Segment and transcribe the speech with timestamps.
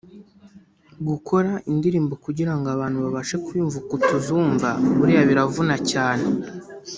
[1.07, 6.25] gukora indirimbo kugira ngo abantu babashe kuyumva uku tuzumva buriya biravuna cyane